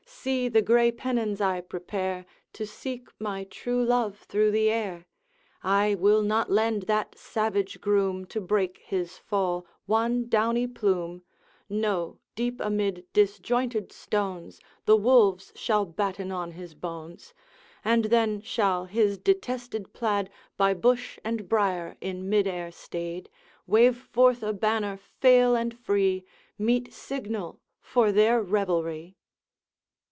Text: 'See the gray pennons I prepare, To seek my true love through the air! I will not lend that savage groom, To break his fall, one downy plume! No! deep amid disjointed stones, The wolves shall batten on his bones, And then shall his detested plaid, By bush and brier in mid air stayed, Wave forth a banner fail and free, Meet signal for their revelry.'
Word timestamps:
'See 0.23 0.47
the 0.47 0.61
gray 0.61 0.91
pennons 0.91 1.41
I 1.41 1.61
prepare, 1.61 2.27
To 2.53 2.67
seek 2.67 3.07
my 3.19 3.43
true 3.43 3.83
love 3.83 4.19
through 4.19 4.51
the 4.51 4.69
air! 4.69 5.07
I 5.63 5.95
will 5.95 6.21
not 6.21 6.51
lend 6.51 6.83
that 6.83 7.17
savage 7.17 7.81
groom, 7.81 8.25
To 8.25 8.39
break 8.39 8.77
his 8.85 9.17
fall, 9.17 9.65
one 9.87 10.27
downy 10.29 10.67
plume! 10.67 11.23
No! 11.69 12.19
deep 12.35 12.59
amid 12.59 13.07
disjointed 13.13 13.91
stones, 13.91 14.59
The 14.85 14.95
wolves 14.97 15.53
shall 15.55 15.85
batten 15.85 16.31
on 16.31 16.51
his 16.51 16.75
bones, 16.75 17.33
And 17.83 18.05
then 18.05 18.41
shall 18.41 18.85
his 18.85 19.17
detested 19.17 19.91
plaid, 19.91 20.29
By 20.55 20.75
bush 20.75 21.17
and 21.23 21.49
brier 21.49 21.97
in 21.99 22.29
mid 22.29 22.45
air 22.45 22.71
stayed, 22.71 23.27
Wave 23.65 23.97
forth 23.97 24.43
a 24.43 24.53
banner 24.53 24.97
fail 24.97 25.55
and 25.55 25.73
free, 25.75 26.25
Meet 26.59 26.93
signal 26.93 27.59
for 27.81 28.11
their 28.11 28.39
revelry.' 28.43 29.17